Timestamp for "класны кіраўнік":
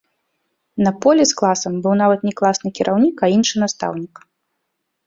2.43-3.17